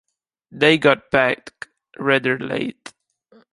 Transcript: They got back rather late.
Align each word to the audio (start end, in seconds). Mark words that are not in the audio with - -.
They 0.51 0.79
got 0.79 1.11
back 1.11 1.67
rather 1.99 2.39
late. 2.39 2.91